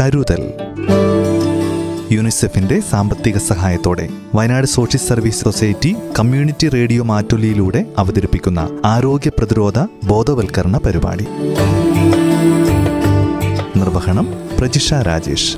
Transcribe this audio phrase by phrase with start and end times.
[0.00, 0.52] കരുതൽ.
[2.12, 11.26] യുനിസെഫിന്റെ സാമ്പത്തിക സഹായത്തോടെ Wayanad social service society community radio മാറ്റൊലിയിലൂടെ അവതരിപ്പിക്കുന്ന ആരോഗ്യ പ്രതിരോധ ബോധവൽക്കരണ പരിപാടി.
[13.78, 14.28] നിർവഹണം
[14.58, 15.56] പ്രജിഷ രാജേഷ്.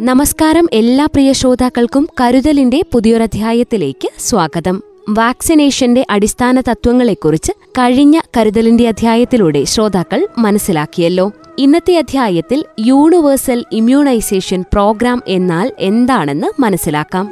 [0.00, 4.89] നമസ്കാരം എല്ലാ പ്രിയ ശ്രോതാക്കൾക്കും കരുതലിന്റെ പുതിയൊരധ്യായത്തിലേക്ക് സ്വാഗതം.
[5.08, 11.32] വാക്സിനേഷന്റെ അടിസ്ഥാന തത്വങ്ങളെക്കുറിച്ച് കഴിഞ്ഞ കരുതലിന്റെ അധ്യായത്തിലൂടെ ശ്രോതാക്കൾ മനസ്സിലാക്കിയല്ലോ.
[11.58, 17.30] ഇന്നത്തെ അധ്യായത്തിൽ യൂണിവേഴ്സൽ ഇമ്മ്യൂണൈസേഷൻ പ്രോഗ്രാം എന്നാൽ എന്താണെന്ന് മനസ്സിലാക്കാം.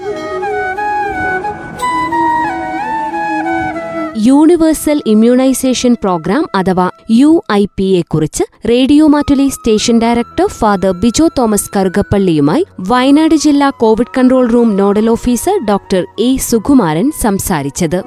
[4.27, 11.27] യൂണിവേഴ്സൽ ഇമ്മ്യൂണൈസേഷൻ പ്രോഗ്രാം അഥവാ യു ഐ പി എ കുറിച്ച് radio Mattoli station director father Bijo
[11.39, 18.01] Thomas കറുകപ്പള്ളിയുമായി Wayanad ജില്ലാ covid control room nodal officer doctor A Sukumaran സംസാരിച്ചത്.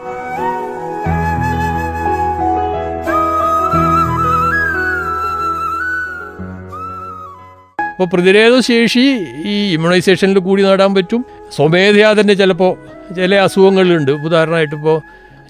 [7.93, 9.05] അപ്പോൾ പ്രതിരോധ ശേഷി
[9.45, 11.25] ഈ ഇമ്മ്യൂണൈസേഷനിൽ കൂടി നേടാൻ പറ്റും.
[11.55, 12.71] സ്വമേധയാ തന്നെ ചിലപ്പോൾ
[13.15, 15.01] ചില അസുഖങ്ങളുണ്ട് ഉദാഹരണമായിട്ട് ഇപ്പോൾ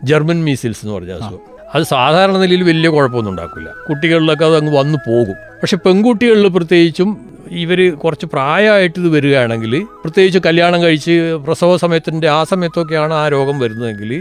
[0.04, 1.40] ജർമ്മൻ മീസിൽസ് എന്ന് പറഞ്ഞ അസുഖം.
[1.76, 5.36] അത് സാധാരണ നിലയിൽ വലിയ കുഴപ്പമൊന്നും ഉണ്ടാക്കില്ല കുട്ടികളിലൊക്കെ അത് അങ്ങ് വന്നു പോകും.
[5.62, 7.10] പക്ഷെ പെൺകുട്ടികളിൽ പ്രത്യേകിച്ചും
[7.52, 11.12] ഇവർ കുറച്ച് പ്രായമായിട്ട് ഇത് വരികയാണെങ്കിൽ പ്രത്യേകിച്ച് കല്യാണം കഴിച്ച്
[11.46, 14.12] പ്രസവ സമയത്തിന്റെ ആ സമയത്തൊക്കെയാണ് ആ രോഗം വരുന്നതെങ്കിൽ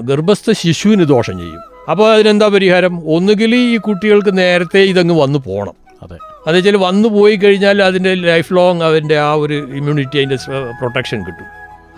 [0.00, 1.62] ഗർഭസ്ഥ ശിശുവിന് ദോഷം ചെയ്യും.
[1.90, 2.94] അപ്പോൾ അതിനെന്താ പരിഹാരം?
[3.16, 6.18] ഒന്നുകിൽ ഈ കുട്ടികൾക്ക് നേരത്തെ ഇതങ്ങ് വന്നു പോകണം അതെ.
[6.46, 10.38] അത് വെച്ചാൽ വന്നു പോയി കഴിഞ്ഞാൽ അതിന്റെ ലൈഫ് ലോങ് അതിന്റെ ആ ഒരു ഇമ്മ്യൂണിറ്റി അതിന്റെ
[10.78, 11.48] പ്രൊട്ടക്ഷൻ കിട്ടും.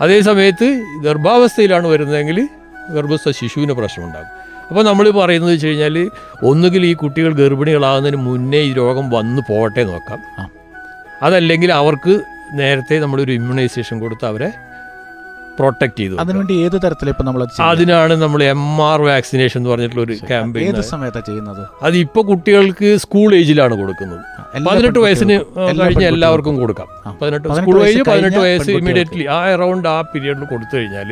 [0.01, 0.67] അതേ സമയത്ത്
[1.03, 2.39] ഗർഭാവസ്ഥയിലാണ് വരുന്നതെങ്കിൽ
[2.95, 4.31] ഗർഭസ്ഥ ശിശുവിന് പ്രശ്നമുണ്ടാകും.
[4.69, 5.95] അപ്പോൾ നമ്മൾ പറയുന്നത് വെച്ച് കഴിഞ്ഞാൽ
[6.49, 10.21] ഒന്നുകിൽ ഈ കുട്ടികൾ ഗർഭിണികളാകുന്നതിന് മുന്നേ ഈ രോഗം വന്നു പോകട്ടെ നോക്കാം.
[11.25, 12.13] അതല്ലെങ്കിൽ അവർക്ക്
[12.61, 14.49] നേരത്തെ നമ്മളൊരു ഇമ്മ്യൂണൈസേഷൻ കൊടുത്ത് അവരെ
[15.57, 16.15] പ്രൊട്ടക്ട് ചെയ്തു.
[16.21, 20.81] അതിനുവേണ്ടി ഏത് തരത്തിൽ ഇപ്പൊ നമ്മൾ അതിനാണ് നമ്മൾ എം ആർ വാക്സിനേഷൻ എന്ന് പറഞ്ഞിട്ടുള്ള ഒരു ക്യാമ്പയിൻ ഏത്
[20.89, 21.61] സമയത്താണ് ചെയ്യുന്നത്?
[21.87, 24.21] അത് ഇപ്പോൾ കുട്ടികൾക്ക് സ്കൂൾ ഏജിലാണ് കൊടുക്കുന്നത്.
[24.67, 25.37] പതിനെട്ട് വയസ്സിന്
[25.81, 26.89] കഴിഞ്ഞ് എല്ലാവർക്കും കൊടുക്കാം.
[27.21, 31.11] പതിനെട്ട് സ്കൂൾ വയസ്സ് ഏജ് പതിനെട്ട് വയസ്സ് ഇമ്മീഡിയറ്റ്ലി ഇമീഡിയറ്റ്ലി ആ അറൗണ്ട് ആ പീരീഡിൽ കൊടുത്തു കഴിഞ്ഞാൽ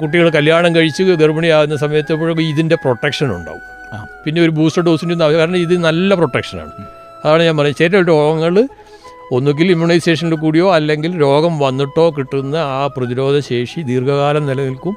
[0.00, 3.60] കുട്ടികൾ കല്യാണം കഴിച്ച് ഗർഭിണിയാകുന്ന സമയത്ത് എപ്പോഴും ഇതിന്റെ പ്രൊട്ടക്ഷൻ ഉണ്ടാവും.
[4.24, 6.72] പിന്നെ ഒരു ബൂസ്റ്റർ ഡോസിന്റെ ഒന്നും കാരണം ഇത് നല്ല പ്രൊട്ടക്ഷനാണ്
[7.24, 8.68] അതാണ് ഞാൻ പറയുന്നത് ചില രോഗങ്ങൾ
[9.32, 14.96] ഒന്നുകിൽ ഇമ്മ്യൂണൈസേഷനിൽ കൂടിയോ അല്ലെങ്കിൽ രോഗം വന്നിട്ടോ കിട്ടുന്ന ആ പ്രതിരോധ ശേഷി ദീർഘകാലം നിലനിൽക്കും.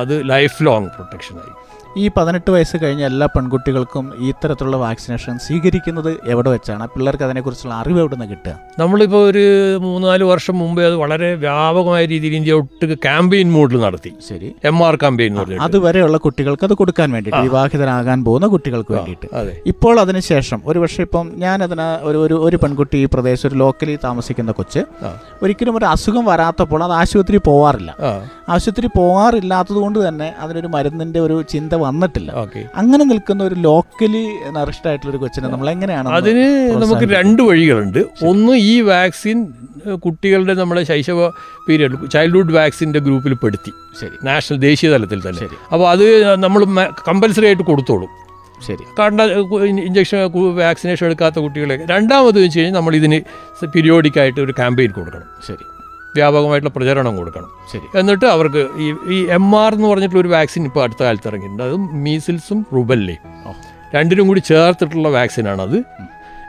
[0.00, 1.65] അത് ലൈഫ് ലോങ് പ്രൊട്ടക്ഷനായി
[2.02, 6.84] ഈ പതിനെട്ട് വയസ്സ് കഴിഞ്ഞ എല്ലാ പെൺകുട്ടികൾക്കും ഈ തരത്തിലുള്ള വാക്സിനേഷൻ സ്വീകരിക്കുന്നത് എവിടെ വെച്ചാണ്?
[6.94, 8.54] പിള്ളേർക്ക് അതിനെക്കുറിച്ചുള്ള അറിവ് എവിടെ നിന്ന് കിട്ടുക?
[8.78, 9.44] നമ്മളിപ്പോൾ ഒരു
[9.84, 14.12] മൂന്നാൽ വർഷം മുമ്പേ അത് വളരെ വ്യാപകമായ രീതിയിൽ ഇന്ത്യ ഒട്ടുക്ക് ക്യാമ്പയിൻ മോഡിൽ നടത്തി.
[14.28, 14.50] ശരി.
[14.64, 19.28] എം ആർ ക്യാമ്പയിൻ അതുവരെയുള്ള കുട്ടികൾക്ക് അത് കൊടുക്കാൻ വേണ്ടിയിട്ട് വിവാഹിതരാകാൻ പോകുന്ന കുട്ടികൾക്ക് വേണ്ടിയിട്ട്.
[19.66, 23.98] ഇപ്പോൾ അതിനുശേഷം ഒരു പക്ഷേ ഇപ്പം ഞാൻ അതിന് ഒരു ഒരു ഒരു പെൺകുട്ടി ഈ പ്രദേശം ഒരു ലോക്കലി
[24.04, 24.82] താമസിക്കുന്ന കൊച്ച്
[25.42, 27.92] ഒരിക്കലും ഒരു അസുഖം വരാത്തപ്പോൾ അത് ആശുപത്രി പോവാറില്ല.
[28.48, 32.32] ആശുപത്രി പോകാറില്ലാത്തത് കൊണ്ട് തന്നെ അതിനൊരു മരുന്നിന്റെ ഒരു ചിന്ത വന്നിട്ടില്ല.
[32.32, 32.68] ഓക്കെ.
[32.76, 37.98] അങ്ങനെ നിൽക്കുന്ന ഒരു ലോക്കലി നറിഷ്ഡ് ആയിട്ടുള്ള ഒരു കൊച്ചിനെ നമ്മൾ എങ്ങനെയാണ് അതിന് നമുക്ക് രണ്ട് വഴികളുണ്ട്.
[37.98, 39.46] ഒന്ന് ഈ വാക്സിൻ
[39.94, 41.28] കുട്ടികളുടെ നമ്മുടെ ശൈശവ
[41.68, 43.72] പീരിയഡ് ചൈൽഡ്ഹുഡ് വാക്സിന്റെ ഗ്രൂപ്പിൽ പെടുത്തി.
[44.00, 44.16] ശരി.
[44.24, 45.38] നാഷണൽ ദേശീയ തലത്തിൽ തന്നെ.
[45.38, 45.56] ശരി.
[45.72, 46.64] അപ്പോൾ അത് നമ്മൾ
[47.08, 48.08] കമ്പൽസറി ആയിട്ട് കൊടുത്തോളും.
[48.66, 48.84] ശരി.
[49.00, 49.20] കണ്ട
[49.60, 50.18] ഇഞ്ചക്ഷൻ
[50.56, 51.86] വാക്സിനേഷൻ എടുക്കാത്ത കുട്ടികളെ.
[51.86, 53.20] രണ്ടാമത് വെച്ച് കഴിഞ്ഞാൽ നമ്മൾ ഇതിന്
[53.66, 55.26] പീരിയോഡിക്കായിട്ട് ഒരു ക്യാമ്പയിൻ കൊടുക്കണം.
[55.46, 55.75] ശരി.
[56.16, 57.46] വ്യാപകമായിട്ടുള്ള പ്രചരണം കൊടുക്കണം.
[57.72, 57.98] ശരി.
[57.98, 61.62] എന്നിട്ട് അവർക്ക് ഈ ഈ എം ആർ എന്ന് പറഞ്ഞിട്ടുള്ള ഒരു വാക്സിൻ ഇപ്പോൾ അടുത്ത കാലത്ത് ഇറങ്ങിയിട്ടുണ്ട്.
[61.62, 63.16] അതും മീസിൽസും റുബല്ലേ
[63.94, 65.82] രണ്ടിനും കൂടി ചേർത്തിട്ടുള്ള വാക്സിനാണ് അത്.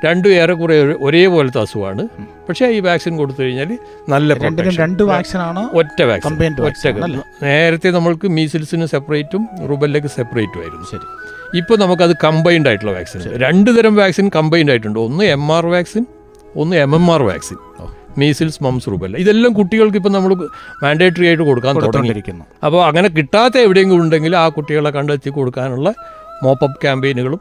[0.06, 2.08] രണ്ടും ഏറെക്കുറെ ഒരു- ഒരേപോലത്തെ അസുഖമാണ്.
[2.50, 3.78] പക്ഷേ ഈ വാക്സിൻ കൊടുത്തു കഴിഞ്ഞാൽ
[4.10, 4.34] നല്ല
[4.80, 6.88] രണ്ട് വാക്സിനാണ് ഒറ്റ വാക്സിൻ ഒറ്റ
[7.44, 10.86] നേരത്തെ നമ്മൾക്ക് മീസിൽസിന് സെപ്പറേറ്റും റുബല്ലേക്ക് സെപ്പറേറ്റും ആയിരുന്നു.
[10.92, 11.58] ശരി.
[11.58, 15.00] ഇപ്പോൾ നമുക്കത് കമ്പൈൻഡ് ആയിട്ടുള്ള വാക്സിൻ രണ്ട് തരം വാക്സിൻ കമ്പൈൻഡ് ആയിട്ടുണ്ട്.
[15.00, 16.06] ഒന്ന് എം ആർ വാക്സിൻ
[16.56, 17.58] ഒന്ന് M M R vaccine.
[18.18, 20.34] Measles mumps rubella ഇതെല്ലാം കുട്ടികൾക്ക് ഇപ്പം നമ്മൾ
[20.84, 25.94] മാൻഡേറ്ററി ആയിട്ട് കൊടുക്കാൻ തുടങ്ങിയിരിക്കുന്നു അപ്പോൾ അങ്ങനെ കിട്ടാത്ത എവിടെയെങ്കിലും ഉണ്ടെങ്കിൽ ആ കുട്ടികളെ കണ്ടെത്തി കൊടുക്കാനുള്ള
[26.44, 27.40] മോപ്പപ്പ് ക്യാമ്പയിനുകളും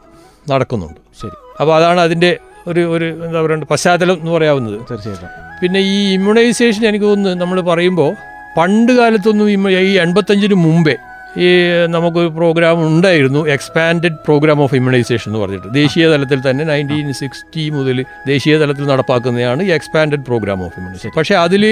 [0.49, 0.99] നടക്കുന്നുണ്ട്.
[1.21, 1.35] ശരി.
[1.61, 4.77] അപ്പോൾ അതാണ് അതിന്റെ ഒരു ഒരു എന്താ പറയുക പശ്ചാത്തലം എന്ന് പറയാവുന്നത്.
[4.89, 5.29] തീർച്ചയായിട്ടും.
[5.61, 8.15] പിന്നെ ഈ ഇമ്മ്യൂണൈസേഷൻ എനിക്ക് തോന്നുന്നു നമ്മൾ പറയുമ്പോൾ
[8.57, 10.95] പണ്ട് കാലത്തൊന്നും ഈ എൺപത്തഞ്ചിന് മുമ്പേ
[11.45, 11.47] ഈ
[11.95, 15.69] നമുക്കൊരു പ്രോഗ്രാം ഉണ്ടായിരുന്നു എക്സ്പാൻഡഡ് പ്രോഗ്രാം ഓഫ് ഇമ്മ്യൂണൈസേഷൻ എന്ന് പറഞ്ഞിട്ട്.
[15.81, 17.97] ദേശീയ തലത്തിൽ തന്നെ നയന്റീൻ സിക്സ്റ്റി മുതൽ
[18.31, 21.63] ദേശീയ തലത്തിൽ നടപ്പാക്കുന്നതാണ് ഈ എക്സ്പാൻഡഡ് പ്രോഗ്രാം ഓഫ് ഇമ്മ്യൂണൈസേഷൻ പക്ഷേ അതിൽ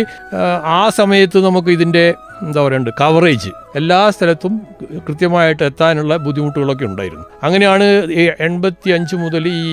[0.79, 2.05] ആ സമയത്ത് നമുക്ക് ഇതിന്റെ
[2.45, 4.53] എന്താ പറയുക കവറേജ് എല്ലാ സ്ഥലത്തും
[5.07, 7.25] കൃത്യമായിട്ട് എത്താനുള്ള ബുദ്ധിമുട്ടുകളൊക്കെ ഉണ്ടായിരുന്നു.
[7.43, 7.85] അങ്ങനെയാണ്
[8.47, 9.63] എൺപത്തി അഞ്ച് മുതൽ ഈ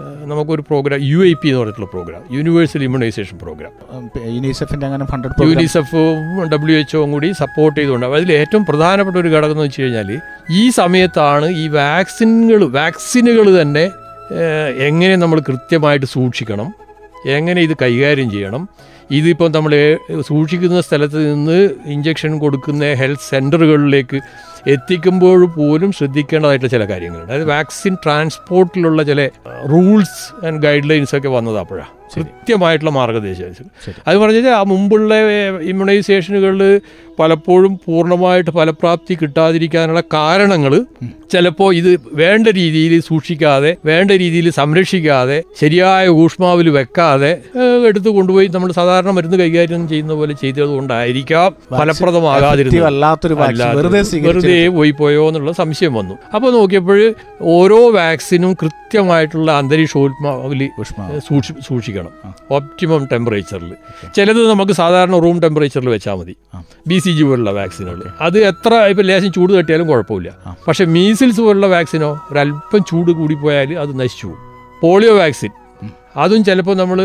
[0.00, 3.72] നമുക്കൊരു പ്രോഗ്രാം യു ഐ പി എന്ന് പറഞ്ഞിട്ടുള്ള പ്രോഗ്രാം യൂണിവേഴ്സൽ ഇമ്മ്യൂണൈസേഷൻ പ്രോഗ്രാം
[4.26, 9.62] യൂണിസെഫിന്റെ അങ്ങനെ ഫണ്ടഡ് യൂണിസെഫും ഡബ്ല്യു എച്ച്ഒയും കൂടി സപ്പോർട്ട് ചെയ്തുകൊണ്ട് അതിൽ ഏറ്റവും പ്രധാനപ്പെട്ട ഒരു ഘടകം എന്ന്
[9.62, 10.10] വെച്ച് കഴിഞ്ഞാൽ
[10.50, 13.90] ഈ സമയത്താണ് ഈ വാക്സിനുകൾ വാക്സിനുകൾ തന്നെ
[14.78, 16.74] എങ്ങനെ നമ്മൾ കൃത്യമായിട്ട് സൂക്ഷിക്കണം
[17.28, 18.68] എങ്ങനെ ഇത് കൈകാര്യം ചെയ്യണം.
[19.10, 24.20] ഇതിപ്പോൾ നമ്മൾ സൂക്ഷിക്കുന്ന സ്ഥലത്ത് നിന്ന് ഇഞ്ചക്ഷൻ കൊടുക്കുന്ന ഹെൽത്ത് സെന്ററുകളിലേക്ക്
[24.66, 27.32] എത്തിക്കുമ്പോൾ പോലും ശ്രദ്ധിക്കേണ്ടതായിട്ടുള്ള ചില കാര്യങ്ങളുണ്ട്.
[27.32, 29.28] അതായത് വാക്സിൻ ട്രാൻസ്പോർട്ടിലുള്ള ചില
[29.72, 33.66] റൂൾസ് ആൻഡ് ഗൈഡ് ലൈൻസ് ഒക്കെ വന്നത് അപ്പോഴാണ് കൃത്യമായിട്ടുള്ള മാർഗനിർദ്ദേശം
[34.06, 35.14] അത് അത് കഴിഞ്ഞാൽ ആ മുമ്പുള്ള
[35.62, 36.80] ഇമ്മ്യൂണൈസേഷനുകളിൽ
[37.18, 40.72] പലപ്പോഴും പൂർണമായിട്ട് ഫലപ്രാപ്തി കിട്ടാതിരിക്കാനുള്ള കാരണങ്ങൾ
[41.32, 47.32] ചിലപ്പോൾ ഇത് വേണ്ട രീതിയിൽ സൂക്ഷിക്കാതെ വേണ്ട രീതിയിൽ സംരക്ഷിക്കാതെ ശരിയായ ഊഷ്മാവിൽ വെക്കാതെ
[47.88, 52.74] എടുത്തു കൊണ്ടുപോയി നമ്മൾ സാധാരണ മരുന്ന് കൈകാര്യം ചെയ്യുന്ന പോലെ ചെയ്തത് കൊണ്ടായിരിക്കാം ഫലപ്രദമാകാതിരുന്നത്.
[54.26, 56.14] വെറുതെ പോയി പോയോ എന്നുള്ള സംശയം വന്നു.
[56.34, 57.00] അപ്പോൾ നോക്കിയപ്പോൾ
[57.40, 61.20] ഓരോ വാക്സിനും കൃത്യമായിട്ടുള്ള അന്തരീക്ഷോത്മാവിൽ ഊഷ്മാവ്.
[61.96, 63.72] സൂക്ഷി സൂക്ഷിക്കണം ഓപ്റ്റിമം ടെമ്പറേച്ചറിൽ
[64.16, 66.34] ചിലത് നമുക്ക് സാധാരണ റൂം ടെമ്പറേച്ചറിൽ വെച്ചാൽ മതി.
[66.88, 70.30] ബി സി ജി പോലുള്ള വാക്സിനുകൾ അത് എത്ര ഇപ്പോൾ ലേശം ചൂട് തട്ടിയാലും കുഴപ്പമില്ല.
[70.66, 74.42] പക്ഷേ മീസിൽസ് പോലുള്ള വാക്സിനോ ഒരല്പം ചൂട് കൂടിപ്പോയാൽ അത് നശിച്ചു പോകും.
[74.82, 75.52] പോളിയോ വാക്സിൻ
[76.24, 76.98] അതും ചിലപ്പോൾ നമ്മൾ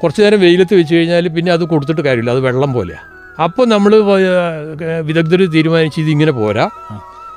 [0.00, 2.30] കുറച്ച് നേരം വെയിലത്ത് വെച്ച് കഴിഞ്ഞാൽ പിന്നെ അത് കൊടുത്തിട്ട് കാര്യമില്ല.
[2.36, 3.06] അത് വെള്ളം പോലെയാണ്
[3.44, 3.92] അപ്പോൾ നമ്മൾ
[5.08, 6.64] വിദഗ്ധർ തീരുമാനിച്ച് ഇതിങ്ങനെ പോരാ.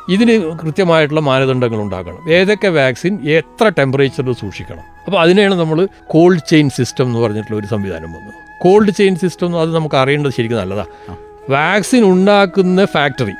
[0.10, 4.86] ഇതിന് കൃത്യമായിട്ടുള്ള മാനദണ്ഡങ്ങൾ ഉണ്ടാക്കണം ഏതൊക്കെ വാക്സിൻ എത്ര ടെമ്പറേച്ചറിൽ സൂക്ഷിക്കണം.
[5.06, 8.34] അപ്പോൾ അതിനെയാണ് നമ്മൾ കോൾഡ് ചെയിൻ സിസ്റ്റം എന്ന് പറഞ്ഞിട്ടുള്ള ഒരു സംവിധാനം വന്നത്.
[8.64, 10.92] കോൾഡ് ചെയിൻ സിസ്റ്റം അത് നമുക്ക് അറിയേണ്ടത് ശരിക്കും നല്ലതാണ്
[11.52, 13.36] വാക്സിൻ ഉണ്ടാക്കുന്ന ഫാക്ടറി.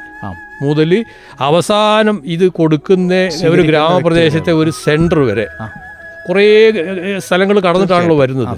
[0.62, 0.92] മുതൽ
[1.40, 3.14] അവസാനം ഇത് കൊടുക്കുന്ന
[3.50, 5.46] ഒരു ഗ്രാമപ്രദേശത്തെ ഒരു സെന്റർ വരെ.
[6.28, 6.46] കുറേ
[7.26, 8.58] സ്ഥലങ്ങൾ കടന്നിട്ടാണല്ലോ വരുന്നത്.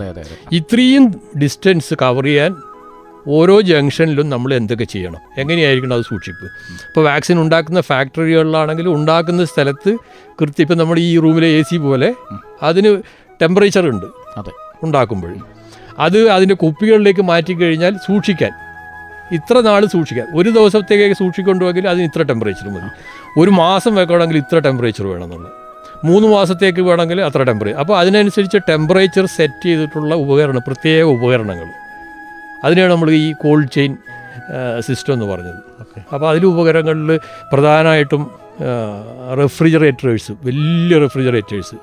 [0.59, 1.03] ഇത്രയും
[1.43, 2.51] ഡിസ്റ്റൻസ് കവർ ചെയ്യാൻ
[3.27, 5.17] ഓരോ ജംഗ്ഷനിലും നമ്മൾ എന്തൊക്കെ ചെയ്യണം?
[5.37, 6.45] എങ്ങനെയായിരിക്കണം അത് സൂക്ഷിപ്പ്?
[6.45, 9.97] ഇപ്പോൾ വാക്സിൻ ഉണ്ടാക്കുന്ന ഫാക്ടറികളിലാണെങ്കിലും ഉണ്ടാക്കുന്ന സ്ഥലത്ത്
[10.41, 12.13] കൃത്യം ഇപ്പം നമ്മുടെ ഈ റൂമിലെ എ സി പോലെ
[12.63, 13.01] അതിന്
[13.41, 14.05] ടെമ്പറേച്ചർ ഉണ്ട്
[14.37, 14.51] അതെ.
[14.83, 15.35] ഉണ്ടാക്കുമ്പോൾ.
[15.99, 18.51] അത് അതിന്റെ കുപ്പികളിലേക്ക് മാറ്റിക്കഴിഞ്ഞാൽ സൂക്ഷിക്കാൻ.
[19.31, 20.27] ഇത്ര നാൾ സൂക്ഷിക്കാൻ.
[20.35, 22.89] ഒരു ദിവസത്തേക്ക് സൂക്ഷിക്കൊണ്ടുവെങ്കിൽ അതിന് ഇത്ര ടെമ്പറേച്ചർ മതി.
[23.39, 25.51] ഒരു മാസം വെക്കണമെങ്കിൽ ഇത്ര ടെമ്പറേച്ചർ വേണമെന്നുള്ളത്
[26.05, 31.80] മൂന്ന് മാസത്തേക്ക് വേണമെങ്കിൽ അത്ര ടെമ്പറേച്ചർ അപ്പോൾ അതിനനുസരിച്ച് ടെമ്പറേച്ചർ സെറ്റ് ചെയ്തിട്ടുള്ള ഉപകരണം പ്രത്യേക ഉപകരണങ്ങൾ.
[32.63, 33.91] അതിനെയാണ് നമ്മൾ ഈ കോൾഡ് ചെയിൻ
[34.87, 35.59] സിസ്റ്റം എന്ന് പറഞ്ഞത്.
[36.13, 37.11] അപ്പോൾ അതിൽ ഉപകരണങ്ങളിൽ
[37.51, 38.23] പ്രധാനമായിട്ടും
[39.41, 41.77] റെഫ്രിജറേറ്റേഴ്സ് വലിയ റെഫ്രിജറേറ്റേഴ്സ്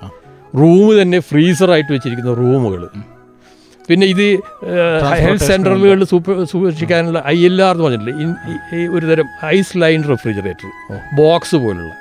[0.61, 2.83] റൂം തന്നെ ഫ്രീസറായിട്ട് വെച്ചിരിക്കുന്ന റൂമുകൾ
[3.89, 4.27] പിന്നെ ഇത്
[5.25, 6.05] ഹെൽത്ത് സെന്ററുകളിൽ
[6.53, 8.87] സൂക്ഷിക്കാനുള്ള ഐ എൽ ആർ എന്ന് പറഞ്ഞിട്ടില്ലേ?
[8.97, 10.71] ഒരു തരം ഐസ് ലൈൻ റെഫ്രിജറേറ്റർ
[11.21, 11.93] ബോക്സ് പോലുള്ള.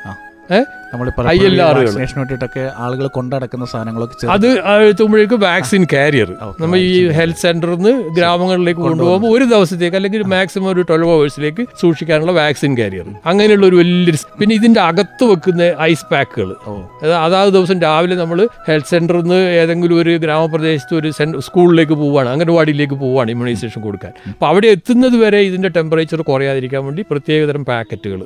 [2.18, 4.48] വേണ്ടിയിട്ടൊക്കെ ആളുകൾ കൊണ്ടടക്കുന്ന സാധനങ്ങളൊക്കെ അത്
[4.90, 6.30] എത്തുമ്പോഴേക്കും വാക്സിൻ കാരിയർ
[6.60, 12.32] നമ്മൾ ഈ ഹെൽത്ത് സെന്ററിൽ നിന്ന് ഗ്രാമങ്ങളിലേക്ക് കൊണ്ടുപോകുമ്പോൾ ഒരു ദിവസത്തേക്ക് അല്ലെങ്കിൽ മാക്സിമം ഒരു ട്വൽവ് അവേഴ്സിലേക്ക് സൂക്ഷിക്കാനുള്ള
[12.32, 16.50] വാക്സിൻ കാരിയർ അങ്ങനെയുള്ള ഒരു വലിയൊരു പിന്നെ ഇതിന്റെ അകത്ത് വെക്കുന്ന ഐസ് പാക്കുകൾ
[17.24, 21.12] അതാത് ദിവസം രാവിലെ നമ്മൾ ഹെൽത്ത് സെന്ററിൽ നിന്ന് ഏതെങ്കിലും ഒരു ഗ്രാമപ്രദേശത്ത് ഒരു
[21.42, 24.12] സ്കൂളിലേക്ക് പോവുകയാണ് അംഗൻവാടിയിലേക്ക് പോവുകയാണ് ഇമ്മ്യൂണൈസേഷൻ കൊടുക്കാൻ.
[24.32, 28.22] അപ്പോൾ അവിടെ എത്തുന്നത് വരെ ഇതിന്റെ ടെമ്പറേച്ചർ കുറയാതിരിക്കാൻ വേണ്ടി പ്രത്യേകതരം പാക്കറ്റുകൾ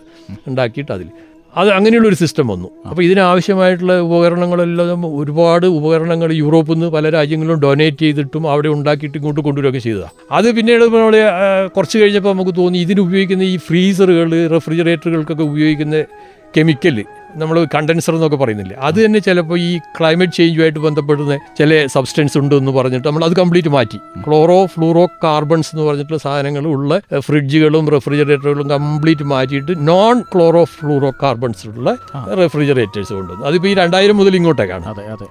[0.48, 1.10] ഉണ്ടാക്കിയിട്ട് അതിൽ
[1.56, 2.68] അത് അങ്ങനെയുള്ളൊരു സിസ്റ്റം വന്നു.
[2.90, 9.80] അപ്പോൾ ഇതിനാവശ്യമായിട്ടുള്ള ഉപകരണങ്ങളെല്ലാം ഒരുപാട് ഉപകരണങ്ങൾ യൂറോപ്പിൽ നിന്ന് പല രാജ്യങ്ങളും ഡൊനേറ്റ് ചെയ്തിട്ടും അവിടെ ഉണ്ടാക്കിയിട്ട് ഇങ്ങോട്ട് കൊണ്ടുവരികയൊക്കെ
[9.80, 11.18] ചെയ്തതാണ് അത് പിന്നീട് നമ്മൾ
[11.76, 16.06] കുറച്ച് കഴിഞ്ഞപ്പോൾ നമുക്ക് തോന്നി ഇതിന് ഉപയോഗിക്കുന്ന ഈ ഫ്രീസറുകൾ റെഫ്രിജറേറ്ററുകൾക്കൊക്കെ ഉപയോഗിക്കുന്ന
[16.58, 16.96] കെമിക്കൽ
[17.42, 18.76] നമ്മൾ കണ്ടൻസർ എന്നൊക്കെ പറയുന്നില്ലേ?
[18.88, 23.72] അത് തന്നെ ചിലപ്പോൾ ഈ ക്ലൈമറ്റ് ചേഞ്ചുമായിട്ട് ബന്ധപ്പെടുന്ന ചില സബ്സ്റ്റൻസ് ഉണ്ട് എന്ന് പറഞ്ഞിട്ട് നമ്മൾ അത് കംപ്ലീറ്റ്
[23.76, 24.00] മാറ്റി.
[24.26, 31.68] ക്ലോറോ ഫ്ലൂറോ കാർബൺസ് എന്ന് പറഞ്ഞിട്ടുള്ള സാധനങ്ങൾ ഉള്ള ഫ്രിഡ്ജുകളും റെഫ്രിജറേറ്ററുകളും കംപ്ലീറ്റ് മാറ്റിയിട്ട് നോൺ ക്ലോറോ ഫ്ലൂറോ കാർബൺസ്
[31.74, 31.96] ഉള്ള
[32.42, 34.86] റെഫ്രിജറേറ്റേഴ്സ് കൊണ്ടുവന്നു അതിപ്പോൾ ഈ രണ്ടായിരം മുതൽ ഇങ്ങോട്ടേക്കാണ്.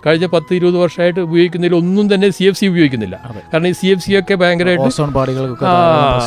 [0.06, 3.16] കഴിഞ്ഞ പത്ത് ഇരുപത് വർഷമായിട്ട് ഉപയോഗിക്കുന്നതിൽ ഒന്നും തന്നെ സി എഫ് സി ഉപയോഗിക്കുന്നില്ല.
[3.52, 5.02] കാരണം ഈ സി എഫ് സി ഒക്കെ ഭയങ്കരമായിട്ട്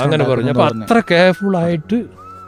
[0.04, 0.52] അങ്ങനെ പറഞ്ഞു.
[0.56, 2.00] അപ്പോൾ അത്ര കെയർഫുൾ ആയിട്ട്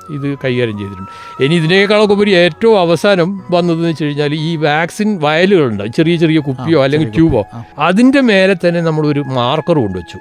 [0.09, 1.12] ഇത് കൈകാര്യം ചെയ്തിട്ടുണ്ട്.
[1.43, 5.83] ഇനി ഇതിനേക്കാളൊക്കെ ഉപരി ഏറ്റവും അവസാനം വന്നതെന്ന് വെച്ച് കഴിഞ്ഞാൽ ഈ വാക്സിൻ വയലുകളുണ്ട്.
[5.95, 7.43] ചെറിയ ചെറിയ കുപ്പിയോ അല്ലെങ്കിൽ ട്യൂബോ.
[7.79, 10.17] അതിന്റെ മേലെ തന്നെ നമ്മളൊരു മാർക്കർ കൊണ്ടുവച്ചു.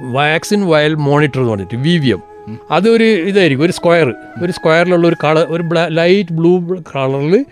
[0.00, 2.22] വാക്സിൻ വയൽ മോണിറ്റർ എന്ന് പറഞ്ഞിട്ട് വി വി എം
[2.70, 4.08] അതൊരു ഇതായിരിക്കും ഒരു സ്ക്വയർ
[4.42, 6.52] ഒരു സ്ക്വയറിലുള്ള ഒരു കളർ ഒരു ലൈറ്റ് ബ്ലൂ
[6.96, 7.44] കളറിൽ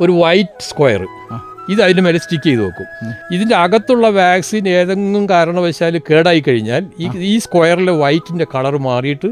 [0.00, 1.02] ഒരു വൈറ്റ് സ്ക്വയർ
[1.68, 2.86] ഇത് അതിന്റെ മേലെ സ്റ്റിക്ക് ചെയ്ത് വെക്കും.
[3.34, 9.28] ഇതിന്റെ അകത്തുള്ള വാക്സിൻ ഏതെങ്കിലും കാരണവശാൽ കേടായി കഴിഞ്ഞാൽ ഈ ഈ സ്ക്വയറിലെ വൈറ്റിന്റെ കളർ മാറിയിട്ട്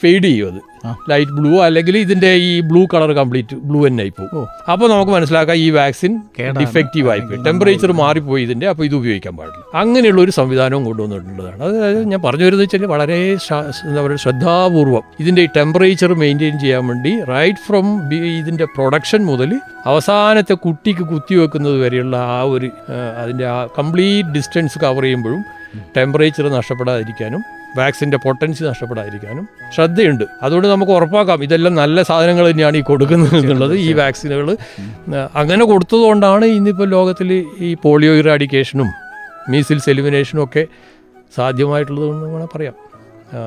[0.00, 0.60] ഫെയ്ഡ് ചെയ്യും അത്.
[1.10, 5.56] ലൈറ്റ് ബ്ലൂ അല്ലെങ്കിൽ ഇതിന്റെ ഈ ബ്ലൂ കളർ കംപ്ലീറ്റ് ബ്ലൂ തന്നെ ആയി പോകും അപ്പോൾ നമുക്ക് മനസ്സിലാക്കാം
[5.56, 6.12] ഈ വാക്സിൻ.
[6.60, 9.62] ഡിഫക്റ്റീവ് ആയിപ്പോയി ടെമ്പറേച്ചർ മാറിപ്പോയി ഇതിന്റെ അപ്പോൾ ഇത് ഉപയോഗിക്കാൻ പാടില്ല.
[9.74, 11.62] അങ്ങനെയുള്ള ഒരു സംവിധാനവും കൊണ്ടുവന്നിട്ടുള്ളതാണ്.
[11.62, 13.18] അതായത് ഞാൻ പറഞ്ഞു വരുന്നത് വെച്ചാൽ വളരെ
[13.88, 20.54] എന്താ പറയുക ശ്രദ്ധാപൂർവം ഇതിന്റെ ഈ ടെമ്പറേച്ചർ മെയിന്റെയിൻ ചെയ്യാൻ വേണ്ടി റൈറ്റ് ഫ്രം ഇതിന്റെ പ്രൊഡക്ഷൻ മുതൽ അവസാനത്തെ
[20.54, 22.70] കുട്ടിക്ക് കുത്തിവെക്കുന്നത് വരെയുള്ള ആ ഒരു
[23.22, 25.42] അതിന്റെ അതിന്റെ ആ കംപ്ലീറ്റ് ഡിസ്റ്റൻസ് കവർ ചെയ്യുമ്പോഴും
[25.96, 27.42] ടെമ്പറേച്ചർ നഷ്ടപ്പെടാതിരിക്കാനും
[27.78, 30.24] വാക്സിന്റെ പൊട്ടൻസി നഷ്ടപ്പെടാതിരിക്കാനും ശ്രദ്ധയുണ്ട്.
[30.42, 33.74] അതുകൊണ്ട് നമുക്ക് ഉറപ്പാക്കാം ഇതെല്ലാം നല്ല സാധനങ്ങൾ തന്നെയാണ് ഈ കൊടുക്കുന്നത് എന്നുള്ളത്.
[33.74, 34.48] ഈ വാക്സിനുകൾ
[35.34, 38.88] അങ്ങനെ കൊടുത്തതുകൊണ്ടാണ് ഇന്നിപ്പോൾ ലോകത്തിൽ ഈ പോളിയോ ഇറാഡിക്കേഷനും
[39.48, 40.64] മീസിൽസ് എലിമിനേഷനും ഒക്കെ
[41.36, 42.74] സാധ്യമായിട്ടുള്ളതെന്ന് വേണം പറയാം.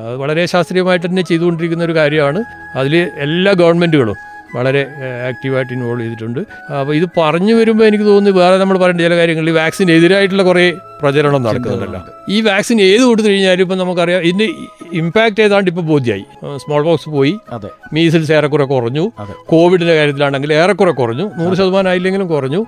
[0.07, 2.39] അത് വളരെ ശാസ്ത്രീയമായിട്ട് തന്നെ ചെയ്തുകൊണ്ടിരിക്കുന്ന ഒരു കാര്യമാണ്.
[2.75, 4.17] അതിൽ എല്ലാ ഗവൺമെന്റുകളും
[4.55, 4.81] വളരെ
[5.29, 6.39] ആക്റ്റീവായിട്ട് ഇൻവോൾവ് ചെയ്തിട്ടുണ്ട്.
[6.79, 10.65] അപ്പോൾ ഇത് പറഞ്ഞു വരുമ്പോൾ എനിക്ക് തോന്നുന്നു വേറെ നമ്മൾ പറയേണ്ട ചില കാര്യങ്ങൾ ഈ വാക്സിൻ എതിരായിട്ടുള്ള കുറേ
[11.01, 12.01] പ്രചരണം നടക്കുന്നുണ്ടല്ലോ.
[12.29, 14.47] ഈ വാക്സിൻ ഏത് കൊടുത്തു കഴിഞ്ഞാലും ഇപ്പം നമുക്കറിയാം ഇതിന്റെ
[14.99, 16.25] ഇമ്പാക്റ്റ് ഏതാണ്ട് ഇപ്പോൾ ബോധ്യമായി
[16.63, 17.33] സ്മോൾ ബോക്സ് പോയി.
[17.93, 19.05] മീസിൽസ് ഏറെക്കുറെ കുറഞ്ഞു.
[19.53, 21.25] കോവിഡിന്റെ കാര്യത്തിലാണെങ്കിൽ ഏറെക്കുറെ കുറഞ്ഞു.
[21.39, 22.61] നൂറ് ശതമാനം ആയില്ലെങ്കിലും കുറഞ്ഞു.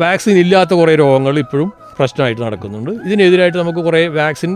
[0.00, 2.90] വാക്സിൻ ഇല്ലാത്ത കുറേ രോഗങ്ങൾ ഇപ്പോഴും പ്രശ്നമായിട്ട് നടക്കുന്നുണ്ട്.
[3.06, 4.52] ഇതിനെതിരായിട്ട് നമുക്ക് കുറേ വാക്സിൻ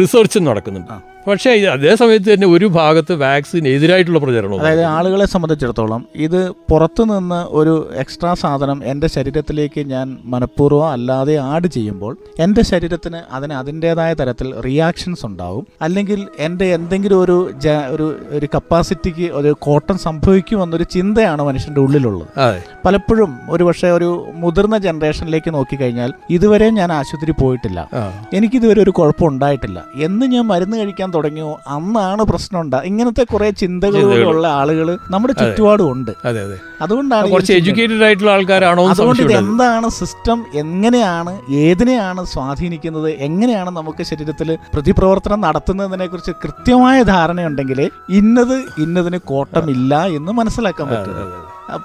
[0.00, 0.94] റിസർച്ചും നടക്കുന്നുണ്ട്.
[1.26, 7.46] പക്ഷേ അതേ സമയത്ത് തന്നെ ഒരു ഭാഗത്ത് വാക്സിൻ എതിരായിട്ടുള്ള പ്രചരണം അതായത് ആളുകളെ സംബന്ധിച്ചിടത്തോളം ഇത് പുറത്തു നിന്ന്
[7.48, 14.60] ഒരു എക്സ്ട്രാ സാധനം എന്റെ ശരീരത്തിലേക്ക് ഞാൻ മനഃപൂർവം അല്ലാതെ ആഡ് ചെയ്യുമ്പോൾ എന്റെ ശരീരത്തിന് അതിന് അതിന്റെതായ തരത്തിൽ
[14.60, 15.66] റിയാക്ഷൻസ് ഉണ്ടാവും.
[15.82, 17.50] അല്ലെങ്കിൽ എന്റെ എന്തെങ്കിലും ഒരു
[17.90, 22.62] ഒരു ഒരു കപ്പാസിറ്റിക്ക് ഒരു കോട്ടം സംഭവിക്കുമെന്നൊരു ചിന്തയാണ് മനുഷ്യന്റെ ഉള്ളിലുള്ളത്.
[22.84, 27.88] പലപ്പോഴും ഒരു പക്ഷേ ഒരു മുതിർന്ന ജനറേഷനിലേക്ക് നോക്കിക്കഴിഞ്ഞാൽ ഇതുവരെ ഞാൻ ആശുപത്രി പോയിട്ടില്ല.
[28.32, 29.84] എനിക്കിതുവരെ ഒരു കുഴപ്പം ഉണ്ടായിട്ടില്ല.
[30.02, 31.60] എന്ന് ഞാൻ മരുന്ന് കഴിക്കാൻ തുടങ്ങിയോ?
[31.68, 36.12] അന്നാണ് പ്രശ്നം ഉണ്ടാ ഇങ്ങനത്തെ കുറെ ചിന്തകളുള്ള ആളുകൾ നമ്മുടെ ചുറ്റുപാടും ഉണ്ട്.
[36.24, 36.56] അതെ അതെ.
[36.82, 41.32] അതുകൊണ്ടാണ് കുറച്ച് എഡ്യൂക്കേറ്റഡ് ആയിട്ടുള്ള ആൾക്കാരാണോ അതുകൊണ്ട് ഇത് എന്താണ് സിസ്റ്റം എങ്ങനെയാണ്
[41.64, 43.10] ഏതിനെയാണ് സ്വാധീനിക്കുന്നത്?
[43.28, 51.16] എങ്ങനെയാണ് നമുക്ക് ശരീരത്തിൽ പ്രതിപ്രവർത്തനം നടത്തുന്നതിനെ കുറിച്ച് കൃത്യമായ ധാരണയുണ്ടെങ്കിൽ ഇന്നത് ഇന്നതിന് കോട്ടമില്ല എന്ന് മനസ്സിലാക്കാൻ പറ്റും.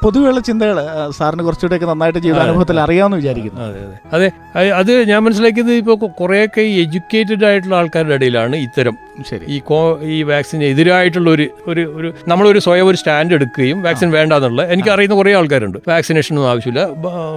[0.04, 0.78] പൊതുവെയുള്ള ചിന്തകൾ
[1.18, 3.62] സാറിന് കുറച്ചുകൂടെയൊക്കെ നന്നായിട്ട് ജീവിതാനുഭവത്തിൽ അറിയാമെന്ന് വിചാരിക്കുന്നു.
[3.62, 4.32] അതെ അതെ.
[4.58, 8.98] അതെ അത് ഞാൻ മനസ്സിലാക്കിയത് ഇപ്പോൾ കുറേയൊക്കെ ഈ എഡ്യൂക്കേറ്റഡ് ആയിട്ടുള്ള ആൾക്കാരുടെ ഇടയിലാണ് ഇത്തരം
[9.30, 9.46] ശരി.
[9.48, 14.34] ഈ കോ ഈ വാക്സിന് എതിരായിട്ടുള്ള ഒരു ഒരു ഒരു നമ്മളൊരു സ്വയം ഒരു സ്റ്റാൻഡ് എടുക്കുകയും വാക്സിൻ വേണ്ട
[14.34, 15.78] എന്നുള്ള എനിക്ക് അറിയുന്ന കുറേ ആൾക്കാരുണ്ട്.
[15.88, 16.86] വാക്സിനേഷനൊന്നും ആവശ്യമില്ല.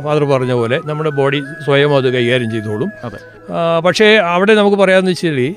[0.05, 2.91] ഫാദർ പറഞ്ഞ പോലെ നമ്മുടെ ബോഡി സ്വയം അത് കൈകാര്യം ചെയ്തോളും.
[3.05, 3.19] അതെ.
[3.87, 5.55] പക്ഷേ അവിടെ നമുക്ക് പറയാമെന്ന് വെച്ചാൽ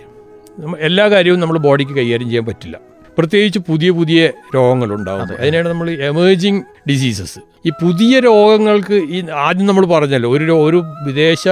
[0.80, 2.78] എല്ലാ കാര്യവും നമ്മൾ ബോഡിക്ക് കൈകാര്യം ചെയ്യാൻ പറ്റില്ല.
[3.18, 4.20] പ്രത്യേകിച്ച് പുതിയ പുതിയ
[4.56, 5.36] രോഗങ്ങളുണ്ടാകും അതെ.
[5.36, 11.44] അതിനാണ് നമ്മൾ എമേർജിങ് ഡിസീസസ് ഈ പുതിയ രോഗങ്ങൾക്ക് ഈ ആദ്യം നമ്മൾ പറഞ്ഞല്ലോ ഒരു ഒരു വിദേശ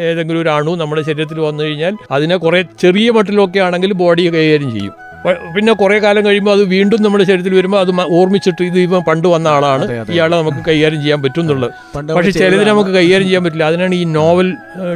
[0.00, 4.94] ഏതെങ്കിലും ഒരു അണു നമ്മുടെ ശരീരത്തിൽ വന്നു കഴിഞ്ഞാൽ അതിനെ കുറേ ചെറിയ മട്ടിലൊക്കെ ആണെങ്കിൽ ബോഡി കൈകാര്യം ചെയ്യും.
[5.54, 9.48] പിന്നെ കുറേ കാലം കഴിയുമ്പോൾ അത് വീണ്ടും നമ്മുടെ ശരീരത്തിൽ വരുമ്പോൾ അത് ഓർമ്മിച്ചിട്ട് ഇത് ഇപ്പം പണ്ട് വന്ന
[9.56, 9.84] ആളാണ്.
[10.14, 11.72] ഇയാളെ നമുക്ക് കൈകാര്യം ചെയ്യാൻ പറ്റും എന്നുള്ളത്
[12.16, 13.64] പക്ഷേ ചിലതിനെ നമുക്ക് കൈകാര്യം ചെയ്യാൻ പറ്റില്ല.
[13.70, 14.48] അതിനാണ് ഈ നോവൽ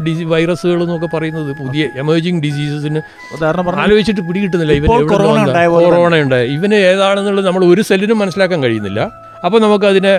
[0.06, 1.50] ഡിസീ വൈറസുകൾ എന്നൊക്കെ പറയുന്നത്.
[1.60, 3.02] പുതിയ എമേർജിങ് ഡിസീസസിന്
[3.84, 4.72] ആലോചിച്ചിട്ട് പിടികിട്ടുന്നില്ല.
[4.80, 9.00] ഇവൻ കൊറോണ ഉണ്ടായ ഇവന് ഏതാണെന്നുള്ളത് നമ്മൾ ഒരു സെല്ലിനും മനസ്സിലാക്കാൻ കഴിയുന്നില്ല.
[9.46, 10.14] അപ്പോൾ നമുക്കതിനെ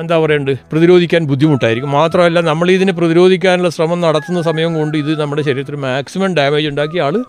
[0.00, 0.50] എന്താ പറയണ്ട്?
[0.72, 1.90] പ്രതിരോധിക്കാൻ ബുദ്ധിമുട്ടായിരിക്കും.
[1.90, 7.24] മാത്രമല്ല നമ്മൾ ഇതിനെ പ്രതിരോധിക്കാനുള്ള ശ്രമം നടത്തുന്ന സമയം കൊണ്ട് ഇത് നമ്മുടെ ശരീരത്തിൽ മാക്സിമം ഡാമേജ് ഉണ്ടാക്കി ആൾ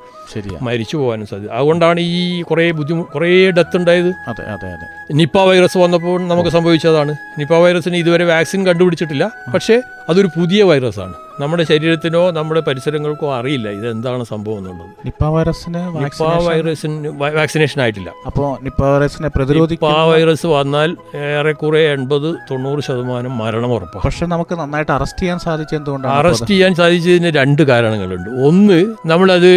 [0.61, 1.51] മരിച്ചു പോകാനും സാധ്യത.
[1.51, 4.11] അതുകൊണ്ടാണ് ഈ കുറേ ബുദ്ധിമുട്ട് കുറേ ഡെത്ത് ഉണ്ടായത്.
[4.27, 5.13] അതെ അതെ അതെ.
[5.13, 7.15] നിപ്പ വൈറസ് വന്നപ്പോൾ നമുക്ക് സംഭവിച്ചതാണ്.
[7.39, 9.31] നിപ്പ വൈറസിന് ഇതുവരെ വാക്സിൻ കണ്ടുപിടിച്ചിട്ടില്ല.
[9.53, 11.13] പക്ഷേ അതൊരു പുതിയ വൈറസാണ്.
[11.39, 14.89] നമ്മുടെ ശരീരത്തിനോ നമ്മുടെ പരിസരങ്ങൾക്കോ അറിയില്ല ഇത് എന്താണ് സംഭവം എന്നുള്ളത്.
[15.05, 18.09] നിപ്പ വൈറസിന് നിപ്പ വാക്സിനേഷൻ വൈറസിന് വാക്സിനേഷൻ ആയിട്ടില്ല.
[18.25, 24.03] അപ്പോൾ നിപ്പ വൈറസിനെ നിപ്പ പ്രതിരോധിക്കാൻ വൈറസ് വന്നാൽ ഏറെക്കുറെ എൺപത് തൊണ്ണൂറ് ശതമാനം മരണം ഉറപ്പാണ്.
[24.05, 26.13] പക്ഷെ നമുക്ക് നന്നായിട്ട് അറസ്റ്റ് ചെയ്യാൻ സാധിച്ചത് എന്തുകൊണ്ടാണ്?
[26.13, 28.29] അറസ്റ്റ് ചെയ്യാൻ സാധിച്ചതിന് രണ്ട് കാരണങ്ങളുണ്ട്.
[28.29, 29.51] ഒന്ന് നമ്മളത്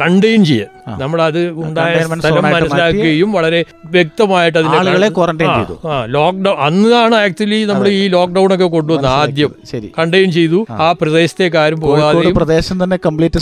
[0.00, 0.66] കണ്ടെയ്ൻ ചെയ്യാൻ.
[0.88, 4.76] നമ്മൾ നമ്മളത് ഉണ്ടായ സ്ഥലം മനസ്സിലാക്കുകയും വളരെ വ്യക്തമായിട്ട് അതിനെ
[5.88, 9.54] ആ, ലോക്ക്ഡൌൺ അന്നാണ് ആക്ച്വലി നമ്മൾ ഈ ലോക്ക്ഡൌൺ ഒക്കെ കൊണ്ടുവന്നത് ആദ്യം.
[9.98, 10.66] കണ്ടെയ്ൻ ചെയ്തു.
[10.70, 10.92] ആ.
[10.92, 13.38] പ്രദേശത്തേക്ക് ആരും പോകാതെ പ്രദേശം തന്നെ കംപ്ലീറ്റ്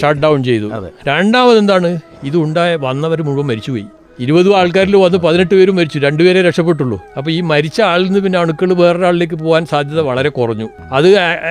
[0.00, 0.66] ഷട്ട് ഡൗൺ ചെയ്തു.
[1.08, 2.00] രണ്ടാമത് എന്താണ്?
[2.24, 3.86] ഇത് ഉണ്ടായ വന്നവർ മുഴുവൻ മരിച്ചുപോയി.
[4.20, 5.98] ഇരുപതും ആൾക്കാരിൽ വന്ന് പതിനെട്ട് പേരും മരിച്ചു.
[5.98, 7.02] രണ്ടുപേരെ രക്ഷപ്പെട്ടുള്ളൂ.
[7.16, 10.68] അപ്പോൾ ഈ മരിച്ച ആളിൽ നിന്ന് പിന്നെ അണുക്കൾ വേറൊരാളിലേക്ക് പോകാൻ സാധ്യത വളരെ കുറഞ്ഞു.
[10.92, 11.08] അത്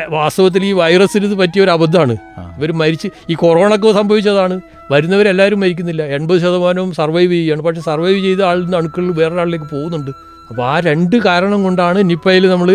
[0.09, 2.15] വാസ്തവത്തിൽ ഈ വൈറസിന് ഇത് പറ്റിയ ഒരു അബദ്ധമാണ്.
[2.57, 4.61] ഇവർ മരിച്ച് ഈ കൊറോണക്ക് സംഭവിച്ചതാണ്.
[4.91, 6.03] വരുന്നവരെല്ലാവരും മരിക്കുന്നില്ല.
[6.03, 7.61] എൺപത് ശതമാനവും സർവൈവ് ചെയ്യുകയാണ്.
[7.61, 10.11] പക്ഷേ സർവൈവ് ചെയ്ത ആളിൽ നിന്ന് അണുക്കൾ വേറൊരാളിലേക്ക് പോകുന്നുണ്ട്.
[10.49, 12.71] അപ്പോൾ ആ രണ്ട് കാരണം കൊണ്ടാണ് നിപ്പയിൽ നമ്മൾ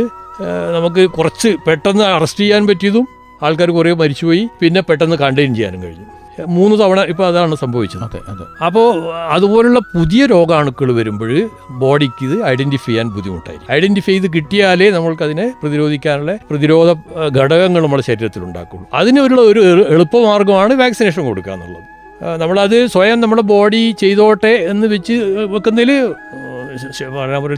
[0.75, 3.06] നമുക്ക് കുറച്ച് പെട്ടെന്ന് അറസ്റ്റ് ചെയ്യാൻ പറ്റിയതും
[3.42, 4.49] ആൾക്കാർ കുറേ മരിച്ചുപോയി.
[4.61, 6.21] പിന്നെ പെട്ടെന്ന് കണ്ടെയ്ൻ ചെയ്യാനും കഴിഞ്ഞു.
[6.40, 8.02] മൂന്ന് തവണ ഇപ്പോൾ അതാണ് സംഭവിച്ചത്.
[8.02, 8.64] അതെ അതെ.
[8.64, 13.74] അപ്പോൾ അതുപോലുള്ള പുതിയ രോഗാണുക്കൾ വരുമ്പോൾ ബോഡിക്ക് ഇത് ഐഡന്റിഫൈ ചെയ്യാൻ ബുദ്ധിമുട്ടായിരിക്കും.
[13.74, 16.96] ഐഡന്റിഫൈ ചെയ്ത് കിട്ടിയാലേ നമ്മൾക്കതിനെ പ്രതിരോധിക്കാനുള്ള പ്രതിരോധ
[17.38, 18.86] ഘടകങ്ങൾ നമ്മുടെ ശരീരത്തിൽ ഉണ്ടാക്കുള്ളൂ.
[18.94, 21.92] അതിനുള്ള ഒരു എളു- എളുപ്പമാർഗമാണ് വാക്സിനേഷൻ കൊടുക്കുക എന്നുള്ളത്.
[22.40, 25.12] നമ്മളത് സ്വയം നമ്മുടെ ബോഡി ചെയ്തോട്ടെ എന്ന് വെച്ച്
[25.50, 26.14] വെക്കുന്നതിൽ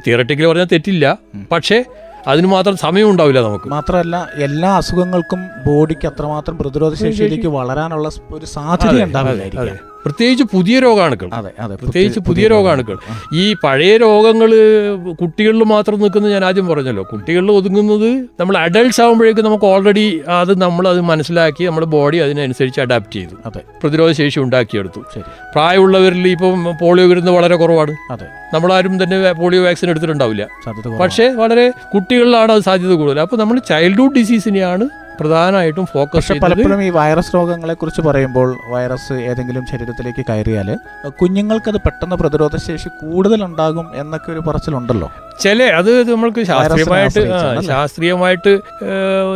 [0.07, 1.19] തിയററ്റിക്കലി പറഞ്ഞാൽ തെറ്റില്ല.
[1.52, 1.85] പക്ഷേ
[2.31, 3.69] അതിന് മാത്രം സമയം ഉണ്ടാവില്ല നമുക്ക്.
[3.69, 4.16] മാത്രമല്ല
[4.47, 9.81] എല്ലാ അസുഖങ്ങൾക്കും ബോഡിക്ക് അത്രമാത്രം പ്രതിരോധ ശേഷിയിലേക്ക് വളരാനുള്ള ഒരു സാധ്യത ഉണ്ടാവില്ലായിരിക്കാം.
[10.05, 11.29] പ്രത്യേകിച്ച് പുതിയ രോഗാണുക്കൾ.
[11.75, 12.97] പ്രത്യേകിച്ച് പുതിയ രോഗാണുക്കൾ.
[13.35, 14.51] ഈ പഴയ രോഗങ്ങൾ
[15.13, 17.03] കുട്ടികളിൽ മാത്രം നിൽക്കുന്നത് ഞാൻ ആദ്യം പറഞ്ഞല്ലോ.
[17.13, 23.13] കുട്ടികളിൽ ഒതുങ്ങുന്നത് നമ്മൾ അഡൾട്ട്സ് ആകുമ്പോഴേക്കും നമുക്ക് ഓൾറെഡി അത് നമ്മൾ അത് മനസ്സിലാക്കി നമ്മുടെ ബോഡി അതിനനുസരിച്ച് അഡാപ്റ്റ്
[23.13, 23.49] ചെയ്തു.
[23.83, 25.01] പ്രതിരോധ ശേഷി ഉണ്ടാക്കിയെടുത്തു.
[25.15, 25.23] ശരി.
[25.53, 27.93] പ്രായമുള്ളവരിൽ ഇപ്പം പോളിയോ വരുന്നത് വളരെ കുറവാണ്.
[28.55, 30.49] നമ്മളാരും തന്നെ പോളിയോ വാക്സിൻ എടുത്തിട്ടുണ്ടാവില്ല.
[31.01, 33.21] പക്ഷേ വളരെ കുട്ടികളിലാണ് അത് സാധ്യത കൂടുതൽ.
[33.21, 34.89] അപ്പോൾ നമ്മൾ ചൈൽഡ്ഹുഡ് ഡിസീസിനെയാണ്
[35.21, 40.71] പ്രധാനമായിട്ടും ഫോക്കസ് പലപ്പോഴും ഈ വൈറസ് രോഗങ്ങളെ കുറിച്ച് പറയുമ്പോൾ വൈറസ് ഏതെങ്കിലും ശരീരത്തിലേക്ക് കയറിയാൽ
[41.21, 45.11] കുഞ്ഞുങ്ങൾക്കത് പെട്ടെന്ന് പ്രതിരോധ ശേഷി കൂടുതലുണ്ടാകും എന്നൊക്കെ ഒരു പറച്ചിലുണ്ടല്ലോ.
[45.41, 47.29] ചില അത് നമ്മൾക്ക് ശാസ്ത്രീയമായിട്ട്
[47.67, 48.61] ശാസ്ത്രീയമായിട്ട്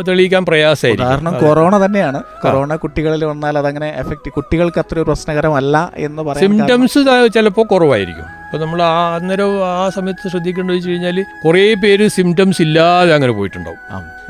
[0.07, 1.11] തെളിയിക്കാൻ പ്രയാസമായിരിക്കും.
[1.11, 1.39] കാരണം.
[1.39, 2.23] കൊറോണ തന്നെയാണ്.
[2.43, 6.99] കൊറോണ കുട്ടികളിൽ വന്നാൽ അതങ്ങനെ എഫക്റ്റ് കുട്ടികൾക്ക് അത്ര പ്രശ്നകരമല്ല എന്ന് പറയും സിംറ്റംസ്
[7.33, 8.23] ചിലപ്പോൾ കുറവായിരിക്കും.
[8.23, 13.77] അപ്പോൾ നമ്മൾ ആ അന്നേരം ആ സമയത്ത് ശ്രദ്ധിക്കേണ്ടത് വെച്ച് കഴിഞ്ഞാൽ കുറേ പേര് സിംറ്റംസ് ഇല്ലാതെ അങ്ങനെ പോയിട്ടുണ്ടാവും.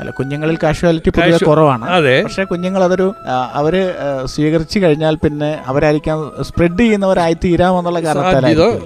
[0.00, 1.90] അല്ല കുഞ്ഞുങ്ങളിൽ കാഷ്വാലിറ്റി പൊതുവെ കുറവാണ്.
[1.90, 2.22] അതെ.
[2.22, 3.14] പക്ഷേ കുഞ്ഞുങ്ങൾ അതൊരു
[3.52, 7.98] അവർ സ്വീകരിച്ചു കഴിഞ്ഞാൽ പിന്നെ അവരായിരിക്കാം സ്പ്രെഡ് ചെയ്യുന്നവരായി തീരാമെന്നുള്ള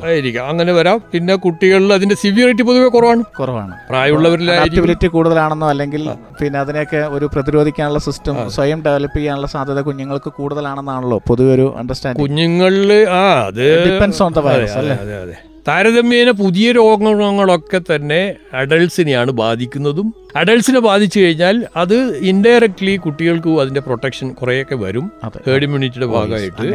[0.05, 0.49] ആയിരിക്കാം.
[0.49, 1.01] അങ്ങനെ വരാം.
[1.13, 3.23] പിന്നെ കുട്ടികളിൽ അതിന്റെ സിവിയറിറ്റി പൊതുവെ കുറവാണ്.
[3.39, 3.75] കുറവാണ്.
[3.89, 6.03] പ്രായമുള്ളവരിലിറ്റി കൂടുതലാണെന്നോ അല്ലെങ്കിൽ
[6.41, 12.93] പിന്നെ അതിനെയൊക്കെ ഒരു പ്രതിരോധിക്കാനുള്ള സിസ്റ്റം സ്വയം ഡെവലപ്പ് ചെയ്യാനുള്ള സാധ്യത കുഞ്ഞുങ്ങൾക്ക് കൂടുതലാണെന്നാണല്ലോ പൊതുവെ ഒരു അണ്ടർസ്റ്റാൻഡിങ് കുഞ്ഞുങ്ങളിൽ
[13.15, 14.97] ആ അത് ഡിപ്പെൻസ് ഓൺ ദ വൈറസ് അല്ലേ?
[14.97, 15.37] അതെ അതെ.
[15.69, 20.15] താരതമ്യേന പുതിയ രോഗങ്ങളൊക്കെ തന്നെ അഡൾട്ട്സിനെയാണ് ബാധിക്കുന്നതും.
[20.37, 25.11] അഡൾട്ട്സിനെ ബാധിച്ചു കഴിഞ്ഞാൽ അത് ഇൻഡയറക്ട്ലി കുട്ടികൾക്ക് അതിന്റെ പ്രൊട്ടക്ഷൻ കുറേയൊക്കെ വരും.
[25.47, 26.75] ഹേർഡ് ഇമ്മ്യൂണിറ്റിയുടെ ഭാഗമായിട്ട്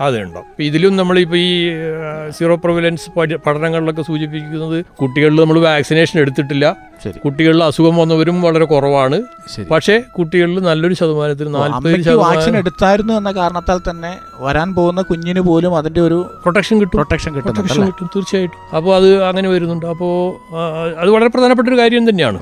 [0.00, 0.44] അതുണ്ടോ?
[0.60, 1.70] ഇതിലും നമ്മളിപ്പോൾ ഈ
[2.38, 3.10] സീറോ പ്രൊവിലൻസ്
[3.46, 6.89] പഠനങ്ങളിലൊക്കെ സൂചിപ്പിക്കുന്നത് കുട്ടികളിൽ നമ്മൾ വാക്സിനേഷൻ എടുത്തിട്ടില്ല.
[7.24, 9.22] കുട്ടികളിൽ അസുഖം വന്നവരും വളരെ കുറവാണ്.
[9.70, 15.76] പക്ഷേ കുട്ടികളിൽ നല്ലൊരു ശതമാനത്തിന് നാൽപ്പത് അമ്മയ്ക്ക് വാക്സിൻ എടുത്തായിരുന്നു എന്ന കാരണത്താൽ തന്നെ വരാൻ പോകുന്ന കുഞ്ഞിന് പോലും
[15.76, 16.96] അതിന്റെ ഒരു പ്രൊട്ടക്ഷൻ കിട്ടും.
[16.96, 18.76] പ്രൊട്ടക്ഷൻ പ്രൊട്ടക്ഷൻ കിട്ടും തീർച്ചയായിട്ടും.
[18.76, 19.86] അപ്പോൾ അത് അങ്ങനെ വരുന്നുണ്ട്.
[19.86, 20.14] അപ്പോൾ
[21.00, 22.40] അത് വളരെ പ്രധാനപ്പെട്ട ഒരു കാര്യം തന്നെയാണ്.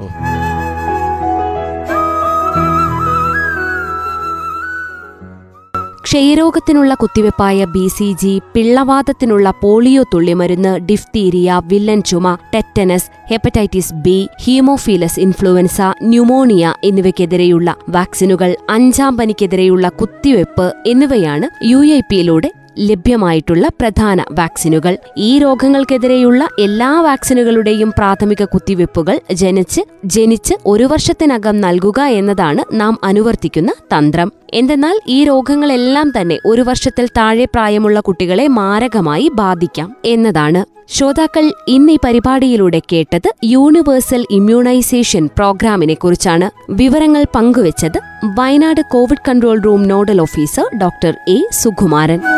[6.09, 15.21] ക്ഷയരോഗത്തിനുള്ള കുത്തിവെപ്പായ ബി സി ജി പിള്ളവാദത്തിനുള്ള പോളിയോ തുള്ളിമരുന്ന് ഡിഫ്തീരിയ വില്ലൻ ചുമ tetanus hepatitis B haemophilus
[15.21, 24.97] influenza pneumonia എന്നിവയ്ക്കെതിരെയുള്ള വാക്സിനുകൾ അഞ്ചാം പനിക്കെതിരെയുള്ള കുത്തിവെപ്പ് എന്നിവയാണ് യു ഐ പിയിലൂടെ ലഭ്യമായിട്ടുള്ള പ്രധാന വാക്സിനുകൾ.
[25.17, 34.33] ഈ രോഗങ്ങൾക്കെതിരെയുള്ള എല്ലാ വാക്സിനുകളുടെയും പ്രാഥമിക കുത്തിവെപ്പുകൾ ജനിച്ച് ജനിച്ച് ഒരു വർഷത്തിനകം നൽകുക എന്നതാണ് നാം അനുവർത്തിക്കുന്ന തന്ത്രം.
[34.55, 40.79] എന്തെന്നാൽ ഈ രോഗങ്ങളെല്ലാം തന്നെ ഒരു വർഷത്തിൽ താഴെ പ്രായമുള്ള കുട്ടികളെ മാരകമായി ബാധിക്കാം എന്നതാണ്.
[40.91, 46.73] ശ്രോതാക്കൾ ഇന്ന് ഈ പരിപാടിയിലൂടെ കേട്ടത് യൂണിവേഴ്സൽ ഇമ്മ്യൂണൈസേഷൻ പ്രോഗ്രാമിനെ കുറിച്ചാണ്.
[46.73, 48.01] വിവരങ്ങൾ പങ്കുവച്ചത്
[48.39, 52.38] Wayanad covid control room nodal officer doctor A Sukumaran.